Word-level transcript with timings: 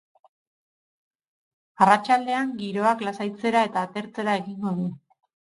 Arratsaldean, 1.85 2.57
giroak 2.63 3.05
lasaitzera 3.09 3.63
eta 3.71 3.87
atertzera 3.91 4.37
egingo 4.43 4.75
du. 4.81 4.91